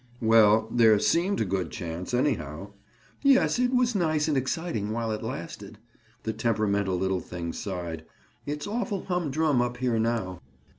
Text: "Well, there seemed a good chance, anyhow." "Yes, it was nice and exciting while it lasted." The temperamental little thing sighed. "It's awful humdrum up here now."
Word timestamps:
"Well, 0.19 0.67
there 0.71 0.97
seemed 0.97 1.41
a 1.41 1.45
good 1.45 1.69
chance, 1.69 2.11
anyhow." 2.11 2.71
"Yes, 3.21 3.59
it 3.59 3.71
was 3.71 3.93
nice 3.93 4.27
and 4.27 4.35
exciting 4.35 4.89
while 4.89 5.11
it 5.11 5.21
lasted." 5.21 5.77
The 6.23 6.33
temperamental 6.33 6.97
little 6.97 7.19
thing 7.21 7.53
sighed. 7.53 8.03
"It's 8.47 8.65
awful 8.65 9.05
humdrum 9.05 9.61
up 9.61 9.77
here 9.77 9.99
now." 9.99 10.41